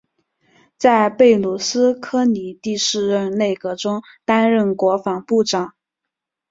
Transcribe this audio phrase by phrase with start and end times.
[0.79, 5.75] 在贝鲁斯柯尼第四任内阁中担任国防部长。